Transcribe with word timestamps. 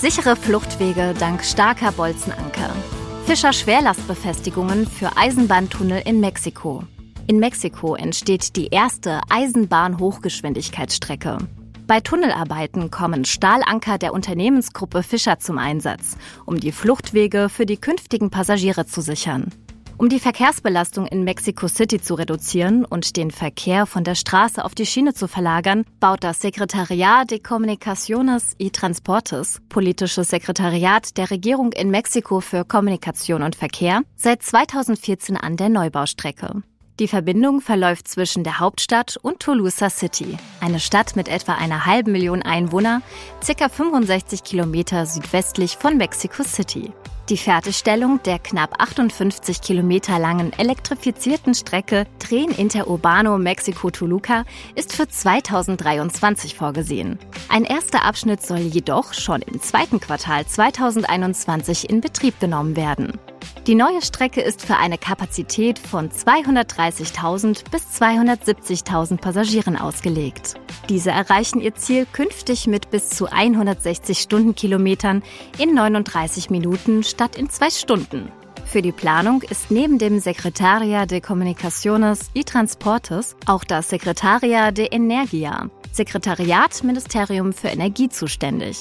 Sichere 0.00 0.34
Fluchtwege 0.34 1.14
dank 1.18 1.44
starker 1.44 1.92
Bolzenanker. 1.92 2.70
Fischer 3.26 3.52
Schwerlastbefestigungen 3.52 4.86
für 4.86 5.18
Eisenbahntunnel 5.18 6.00
in 6.06 6.20
Mexiko. 6.20 6.84
In 7.26 7.38
Mexiko 7.38 7.96
entsteht 7.96 8.56
die 8.56 8.68
erste 8.68 9.20
Eisenbahn-Hochgeschwindigkeitsstrecke. 9.28 11.36
Bei 11.86 12.00
Tunnelarbeiten 12.00 12.90
kommen 12.90 13.26
Stahlanker 13.26 13.98
der 13.98 14.14
Unternehmensgruppe 14.14 15.02
Fischer 15.02 15.38
zum 15.38 15.58
Einsatz, 15.58 16.16
um 16.46 16.58
die 16.58 16.72
Fluchtwege 16.72 17.50
für 17.50 17.66
die 17.66 17.76
künftigen 17.76 18.30
Passagiere 18.30 18.86
zu 18.86 19.02
sichern. 19.02 19.50
Um 20.00 20.08
die 20.08 20.18
Verkehrsbelastung 20.18 21.06
in 21.06 21.24
Mexico 21.24 21.68
City 21.68 22.00
zu 22.00 22.14
reduzieren 22.14 22.86
und 22.86 23.18
den 23.18 23.30
Verkehr 23.30 23.84
von 23.84 24.02
der 24.02 24.14
Straße 24.14 24.64
auf 24.64 24.74
die 24.74 24.86
Schiene 24.86 25.12
zu 25.12 25.28
verlagern, 25.28 25.84
baut 26.00 26.24
das 26.24 26.40
Secretariat 26.40 27.30
de 27.30 27.38
Comunicaciones 27.38 28.56
y 28.58 28.72
Transportes, 28.72 29.60
politisches 29.68 30.30
Sekretariat 30.30 31.18
der 31.18 31.30
Regierung 31.30 31.72
in 31.72 31.90
Mexiko 31.90 32.40
für 32.40 32.64
Kommunikation 32.64 33.42
und 33.42 33.56
Verkehr, 33.56 34.00
seit 34.16 34.42
2014 34.42 35.36
an 35.36 35.58
der 35.58 35.68
Neubaustrecke. 35.68 36.62
Die 36.98 37.08
Verbindung 37.08 37.60
verläuft 37.60 38.08
zwischen 38.08 38.42
der 38.42 38.58
Hauptstadt 38.58 39.18
und 39.20 39.40
Toluca 39.40 39.90
City, 39.90 40.38
eine 40.62 40.80
Stadt 40.80 41.14
mit 41.14 41.28
etwa 41.28 41.56
einer 41.56 41.84
halben 41.84 42.12
Million 42.12 42.40
Einwohner, 42.40 43.02
ca. 43.46 43.68
65 43.68 44.44
Kilometer 44.44 45.04
südwestlich 45.04 45.76
von 45.76 45.98
Mexico 45.98 46.42
City. 46.42 46.90
Die 47.30 47.36
Fertigstellung 47.36 48.20
der 48.24 48.40
knapp 48.40 48.82
58 48.82 49.60
Kilometer 49.60 50.18
langen 50.18 50.52
elektrifizierten 50.52 51.54
Strecke 51.54 52.08
Tren 52.18 52.50
Interurbano 52.50 53.38
Mexico-Toluca 53.38 54.44
ist 54.74 54.96
für 54.96 55.06
2023 55.06 56.56
vorgesehen. 56.56 57.20
Ein 57.48 57.62
erster 57.62 58.04
Abschnitt 58.04 58.42
soll 58.42 58.58
jedoch 58.58 59.14
schon 59.14 59.42
im 59.42 59.60
zweiten 59.60 60.00
Quartal 60.00 60.44
2021 60.44 61.88
in 61.88 62.00
Betrieb 62.00 62.40
genommen 62.40 62.74
werden. 62.74 63.12
Die 63.68 63.76
neue 63.76 64.02
Strecke 64.02 64.40
ist 64.40 64.66
für 64.66 64.78
eine 64.78 64.98
Kapazität 64.98 65.78
von 65.78 66.10
230.000 66.10 67.70
bis 67.70 68.02
270.000 68.02 69.20
Passagieren 69.20 69.76
ausgelegt. 69.76 70.56
Diese 70.90 71.12
erreichen 71.12 71.60
ihr 71.60 71.76
Ziel 71.76 72.04
künftig 72.04 72.66
mit 72.66 72.90
bis 72.90 73.10
zu 73.10 73.30
160 73.30 74.18
Stundenkilometern 74.18 75.22
in 75.56 75.72
39 75.72 76.50
Minuten 76.50 77.04
statt 77.04 77.36
in 77.36 77.48
zwei 77.48 77.70
Stunden. 77.70 78.32
Für 78.66 78.82
die 78.82 78.90
Planung 78.90 79.42
ist 79.42 79.70
neben 79.70 79.98
dem 79.98 80.18
Secretaria 80.18 81.06
de 81.06 81.20
Comunicaciones 81.20 82.30
y 82.34 82.42
Transportes 82.42 83.36
auch 83.46 83.62
das 83.62 83.88
Secretaria 83.88 84.72
de 84.72 84.88
Energia, 84.90 85.70
Sekretariat 85.92 86.82
Ministerium 86.82 87.52
für 87.52 87.68
Energie 87.68 88.08
zuständig. 88.08 88.78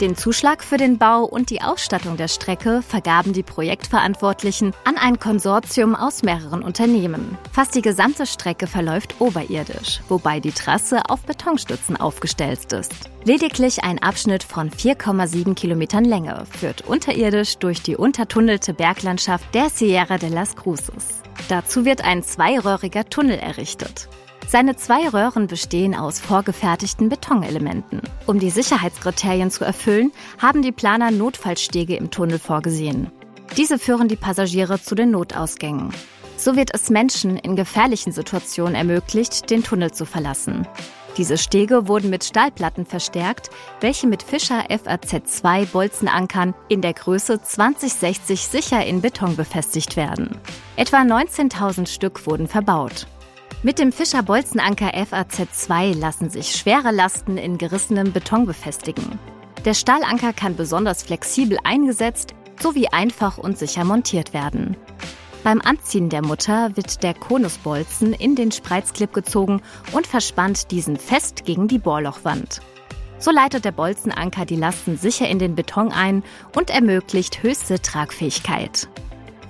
Den 0.00 0.16
Zuschlag 0.16 0.64
für 0.64 0.78
den 0.78 0.96
Bau 0.96 1.24
und 1.24 1.50
die 1.50 1.60
Ausstattung 1.60 2.16
der 2.16 2.28
Strecke 2.28 2.80
vergaben 2.80 3.34
die 3.34 3.42
Projektverantwortlichen 3.42 4.72
an 4.84 4.96
ein 4.96 5.18
Konsortium 5.18 5.94
aus 5.94 6.22
mehreren 6.22 6.62
Unternehmen. 6.62 7.36
Fast 7.52 7.74
die 7.74 7.82
gesamte 7.82 8.24
Strecke 8.24 8.66
verläuft 8.66 9.20
oberirdisch, 9.20 10.00
wobei 10.08 10.40
die 10.40 10.52
Trasse 10.52 11.02
auf 11.10 11.20
Betonstützen 11.24 11.98
aufgestellt 11.98 12.72
ist. 12.72 13.10
Lediglich 13.24 13.84
ein 13.84 14.02
Abschnitt 14.02 14.42
von 14.42 14.70
4,7 14.70 15.54
Kilometern 15.54 16.06
Länge 16.06 16.46
führt 16.50 16.80
unterirdisch 16.80 17.58
durch 17.58 17.82
die 17.82 17.96
untertunnelte 17.96 18.72
Berglandschaft 18.72 19.54
der 19.54 19.68
Sierra 19.68 20.16
de 20.16 20.30
las 20.30 20.56
Cruces. 20.56 21.20
Dazu 21.48 21.84
wird 21.84 22.02
ein 22.02 22.22
zweiröhriger 22.22 23.04
Tunnel 23.04 23.38
errichtet. 23.38 24.08
Seine 24.50 24.74
zwei 24.74 25.08
Röhren 25.08 25.46
bestehen 25.46 25.94
aus 25.94 26.18
vorgefertigten 26.18 27.08
Betonelementen. 27.08 28.02
Um 28.26 28.40
die 28.40 28.50
Sicherheitskriterien 28.50 29.52
zu 29.52 29.64
erfüllen, 29.64 30.10
haben 30.38 30.62
die 30.62 30.72
Planer 30.72 31.12
Notfallstege 31.12 31.94
im 31.94 32.10
Tunnel 32.10 32.40
vorgesehen. 32.40 33.12
Diese 33.56 33.78
führen 33.78 34.08
die 34.08 34.16
Passagiere 34.16 34.82
zu 34.82 34.96
den 34.96 35.12
Notausgängen. 35.12 35.92
So 36.36 36.56
wird 36.56 36.74
es 36.74 36.90
Menschen 36.90 37.36
in 37.36 37.54
gefährlichen 37.54 38.10
Situationen 38.10 38.74
ermöglicht, 38.74 39.50
den 39.50 39.62
Tunnel 39.62 39.92
zu 39.92 40.04
verlassen. 40.04 40.66
Diese 41.16 41.38
Stege 41.38 41.86
wurden 41.86 42.10
mit 42.10 42.24
Stahlplatten 42.24 42.86
verstärkt, 42.86 43.50
welche 43.80 44.08
mit 44.08 44.20
Fischer 44.20 44.64
FAZ2 44.68 45.66
Bolzenankern 45.66 46.54
in 46.66 46.82
der 46.82 46.94
Größe 46.94 47.40
2060 47.40 48.48
sicher 48.48 48.84
in 48.84 49.00
Beton 49.00 49.36
befestigt 49.36 49.94
werden. 49.94 50.36
Etwa 50.74 51.02
19.000 51.02 51.86
Stück 51.86 52.26
wurden 52.26 52.48
verbaut. 52.48 53.06
Mit 53.62 53.78
dem 53.78 53.92
Fischer-Bolzenanker 53.92 54.94
FAZ2 54.94 55.94
lassen 55.94 56.30
sich 56.30 56.52
schwere 56.52 56.92
Lasten 56.92 57.36
in 57.36 57.58
gerissenem 57.58 58.10
Beton 58.10 58.46
befestigen. 58.46 59.18
Der 59.66 59.74
Stahlanker 59.74 60.32
kann 60.32 60.56
besonders 60.56 61.02
flexibel 61.02 61.58
eingesetzt 61.62 62.32
sowie 62.58 62.88
einfach 62.88 63.36
und 63.36 63.58
sicher 63.58 63.84
montiert 63.84 64.32
werden. 64.32 64.78
Beim 65.44 65.60
Anziehen 65.60 66.08
der 66.08 66.22
Mutter 66.22 66.74
wird 66.74 67.02
der 67.02 67.12
Konusbolzen 67.12 68.14
in 68.14 68.34
den 68.34 68.50
Spreizclip 68.50 69.12
gezogen 69.12 69.60
und 69.92 70.06
verspannt 70.06 70.70
diesen 70.70 70.96
fest 70.96 71.44
gegen 71.44 71.68
die 71.68 71.78
Bohrlochwand. 71.78 72.62
So 73.18 73.30
leitet 73.30 73.66
der 73.66 73.72
Bolzenanker 73.72 74.46
die 74.46 74.56
Lasten 74.56 74.96
sicher 74.96 75.28
in 75.28 75.38
den 75.38 75.54
Beton 75.54 75.92
ein 75.92 76.22
und 76.56 76.70
ermöglicht 76.70 77.42
höchste 77.42 77.78
Tragfähigkeit. 77.82 78.88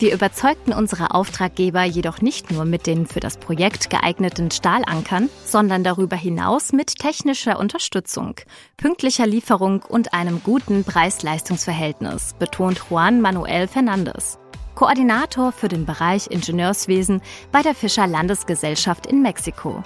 Wir 0.00 0.14
überzeugten 0.14 0.72
unsere 0.72 1.10
Auftraggeber 1.10 1.84
jedoch 1.84 2.22
nicht 2.22 2.50
nur 2.50 2.64
mit 2.64 2.86
den 2.86 3.04
für 3.04 3.20
das 3.20 3.36
Projekt 3.36 3.90
geeigneten 3.90 4.50
Stahlankern, 4.50 5.28
sondern 5.44 5.84
darüber 5.84 6.16
hinaus 6.16 6.72
mit 6.72 6.98
technischer 6.98 7.58
Unterstützung, 7.60 8.36
pünktlicher 8.78 9.26
Lieferung 9.26 9.82
und 9.82 10.14
einem 10.14 10.42
guten 10.42 10.84
Preis-Leistungs-Verhältnis, 10.84 12.34
betont 12.38 12.80
Juan 12.88 13.20
Manuel 13.20 13.68
Fernandes. 13.68 14.38
Koordinator 14.74 15.52
für 15.52 15.68
den 15.68 15.84
Bereich 15.84 16.30
Ingenieurswesen 16.30 17.20
bei 17.52 17.60
der 17.60 17.74
Fischer 17.74 18.06
Landesgesellschaft 18.06 19.04
in 19.04 19.20
Mexiko. 19.20 19.84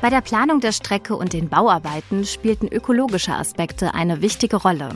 Bei 0.00 0.10
der 0.10 0.22
Planung 0.22 0.58
der 0.58 0.72
Strecke 0.72 1.14
und 1.14 1.32
den 1.32 1.48
Bauarbeiten 1.48 2.24
spielten 2.24 2.66
ökologische 2.66 3.34
Aspekte 3.34 3.94
eine 3.94 4.22
wichtige 4.22 4.56
Rolle. 4.56 4.88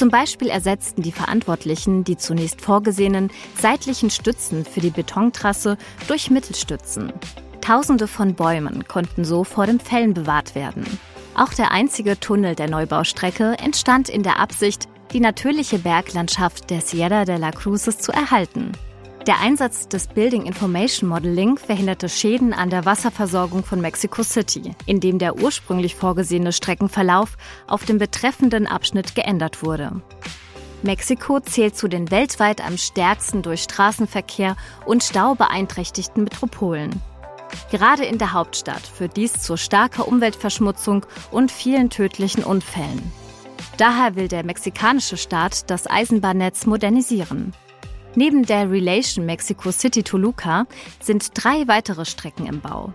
Zum 0.00 0.08
Beispiel 0.08 0.48
ersetzten 0.48 1.02
die 1.02 1.12
Verantwortlichen 1.12 2.04
die 2.04 2.16
zunächst 2.16 2.62
vorgesehenen 2.62 3.30
seitlichen 3.60 4.08
Stützen 4.08 4.64
für 4.64 4.80
die 4.80 4.88
Betontrasse 4.88 5.76
durch 6.08 6.30
Mittelstützen. 6.30 7.12
Tausende 7.60 8.08
von 8.08 8.34
Bäumen 8.34 8.88
konnten 8.88 9.26
so 9.26 9.44
vor 9.44 9.66
dem 9.66 9.78
Fällen 9.78 10.14
bewahrt 10.14 10.54
werden. 10.54 10.86
Auch 11.34 11.52
der 11.52 11.70
einzige 11.70 12.18
Tunnel 12.18 12.54
der 12.54 12.70
Neubaustrecke 12.70 13.58
entstand 13.58 14.08
in 14.08 14.22
der 14.22 14.40
Absicht, 14.40 14.88
die 15.12 15.20
natürliche 15.20 15.78
Berglandschaft 15.78 16.70
der 16.70 16.80
Sierra 16.80 17.26
de 17.26 17.36
la 17.36 17.50
Cruces 17.50 17.98
zu 17.98 18.10
erhalten. 18.10 18.72
Der 19.26 19.38
Einsatz 19.38 19.86
des 19.86 20.06
Building 20.06 20.46
Information 20.46 21.10
Modeling 21.10 21.58
verhinderte 21.58 22.08
Schäden 22.08 22.54
an 22.54 22.70
der 22.70 22.86
Wasserversorgung 22.86 23.62
von 23.64 23.80
Mexico 23.80 24.22
City, 24.22 24.74
indem 24.86 25.18
der 25.18 25.36
ursprünglich 25.36 25.94
vorgesehene 25.94 26.52
Streckenverlauf 26.52 27.36
auf 27.66 27.84
dem 27.84 27.98
betreffenden 27.98 28.66
Abschnitt 28.66 29.14
geändert 29.14 29.62
wurde. 29.62 30.00
Mexiko 30.82 31.38
zählt 31.40 31.76
zu 31.76 31.86
den 31.86 32.10
weltweit 32.10 32.64
am 32.64 32.78
stärksten 32.78 33.42
durch 33.42 33.62
Straßenverkehr 33.64 34.56
und 34.86 35.04
Stau 35.04 35.34
beeinträchtigten 35.34 36.24
Metropolen. 36.24 36.90
Gerade 37.70 38.06
in 38.06 38.16
der 38.16 38.32
Hauptstadt 38.32 38.80
führt 38.80 39.18
dies 39.18 39.34
zu 39.34 39.58
starker 39.58 40.08
Umweltverschmutzung 40.08 41.04
und 41.30 41.52
vielen 41.52 41.90
tödlichen 41.90 42.42
Unfällen. 42.42 43.12
Daher 43.76 44.16
will 44.16 44.28
der 44.28 44.44
mexikanische 44.44 45.18
Staat 45.18 45.70
das 45.70 45.86
Eisenbahnnetz 45.86 46.64
modernisieren. 46.64 47.52
Neben 48.16 48.44
der 48.44 48.70
Relation 48.70 49.24
Mexico 49.24 49.70
City 49.70 50.02
Toluca 50.02 50.66
sind 51.00 51.30
drei 51.34 51.68
weitere 51.68 52.04
Strecken 52.04 52.46
im 52.46 52.60
Bau. 52.60 52.92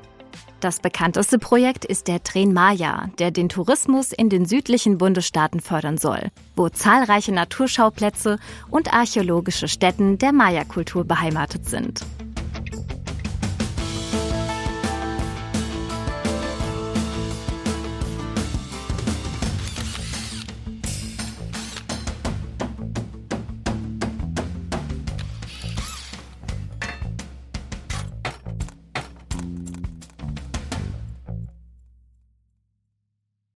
Das 0.59 0.79
bekannteste 0.79 1.37
Projekt 1.37 1.85
ist 1.85 2.07
der 2.07 2.23
Tren 2.23 2.51
Maya, 2.51 3.09
der 3.19 3.31
den 3.31 3.49
Tourismus 3.49 4.11
in 4.11 4.29
den 4.29 4.45
südlichen 4.45 4.97
Bundesstaaten 4.97 5.59
fördern 5.59 5.97
soll, 5.97 6.31
wo 6.55 6.69
zahlreiche 6.69 7.31
Naturschauplätze 7.31 8.39
und 8.71 8.93
archäologische 8.93 9.67
Stätten 9.67 10.17
der 10.17 10.33
Maya-Kultur 10.33 11.05
beheimatet 11.05 11.69
sind. 11.69 12.01